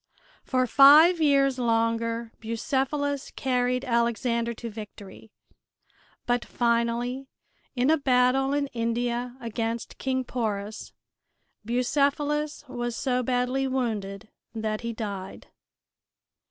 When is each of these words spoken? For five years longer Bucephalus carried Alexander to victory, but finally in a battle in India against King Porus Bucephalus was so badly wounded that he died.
For 0.43 0.65
five 0.65 1.21
years 1.21 1.59
longer 1.59 2.31
Bucephalus 2.39 3.29
carried 3.35 3.85
Alexander 3.85 4.51
to 4.55 4.67
victory, 4.67 5.29
but 6.25 6.43
finally 6.43 7.27
in 7.75 7.91
a 7.91 7.97
battle 7.99 8.51
in 8.51 8.65
India 8.73 9.37
against 9.39 9.99
King 9.99 10.23
Porus 10.23 10.91
Bucephalus 11.63 12.67
was 12.67 12.95
so 12.97 13.21
badly 13.21 13.67
wounded 13.67 14.29
that 14.55 14.81
he 14.81 14.91
died. 14.91 15.49